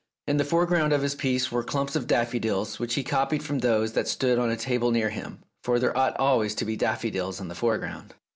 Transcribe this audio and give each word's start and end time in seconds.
In 0.25 0.37
the 0.37 0.43
foreground 0.43 0.93
of 0.93 1.03
his 1.03 1.13
piece 1.13 1.51
were 1.51 1.63
clumps 1.63 1.95
of 1.95 2.07
daffodils, 2.07 2.79
which 2.79 2.95
he 2.95 3.03
copied 3.03 3.43
from 3.43 3.59
those 3.59 3.93
that 3.93 4.07
stood 4.07 4.39
on 4.39 4.49
a 4.49 4.57
table 4.57 4.89
near 4.89 5.09
him, 5.11 5.43
for 5.61 5.77
there 5.77 5.95
ought 5.95 6.17
always 6.17 6.55
to 6.55 6.65
be 6.65 6.75
daffodils 6.75 7.39
in 7.39 7.49
the 7.49 7.53
foreground. 7.53 8.15